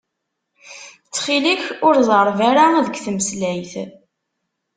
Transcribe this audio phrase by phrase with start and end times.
[1.05, 3.73] Ttxil-k, ur zerreb ara deg tmeslayt.